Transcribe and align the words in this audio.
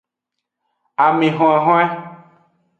Ami 1.05 1.29
hwenhwen. 1.37 1.89